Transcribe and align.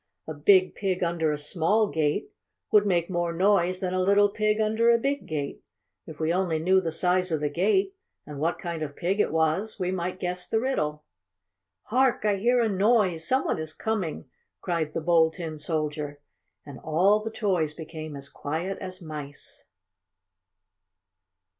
"A 0.27 0.33
big 0.33 0.73
pig 0.73 1.03
under 1.03 1.31
a 1.31 1.37
small 1.37 1.85
gate 1.87 2.31
would 2.71 2.87
make 2.87 3.07
more 3.07 3.31
noise 3.31 3.79
than 3.81 3.93
a 3.93 4.01
little 4.01 4.29
pig 4.29 4.59
under 4.59 4.89
a 4.89 4.97
big 4.97 5.27
gate. 5.27 5.63
If 6.07 6.19
we 6.19 6.33
only 6.33 6.57
knew 6.57 6.81
the 6.81 6.91
size 6.91 7.31
of 7.31 7.39
the 7.39 7.51
gate 7.51 7.93
and 8.25 8.39
what 8.39 8.57
kind 8.57 8.81
of 8.81 8.95
pig 8.95 9.19
it 9.19 9.31
was, 9.31 9.79
we 9.79 9.91
might 9.91 10.19
guess 10.19 10.47
the 10.49 10.59
riddle." 10.59 11.03
"Hark! 11.83 12.25
I 12.25 12.37
hear 12.37 12.59
a 12.63 12.67
noise! 12.67 13.27
Some 13.27 13.45
one 13.45 13.59
is 13.59 13.73
coming!" 13.73 14.25
cried 14.59 14.95
the 14.95 15.01
Bold 15.01 15.33
Tin 15.33 15.59
Soldier, 15.59 16.19
and 16.65 16.79
all 16.79 17.19
the 17.19 17.29
toys 17.29 17.75
became 17.75 18.15
as 18.15 18.27
quiet 18.27 18.79
as 18.79 19.03
mice. 19.03 19.65